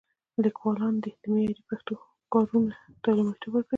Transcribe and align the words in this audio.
لیکوالان 0.43 0.95
دې 1.03 1.11
د 1.21 1.23
معیاري 1.33 1.63
پښتو 1.69 1.93
کارونو 2.33 2.71
ته 3.03 3.09
لومړیتوب 3.17 3.51
ورکړي. 3.55 3.69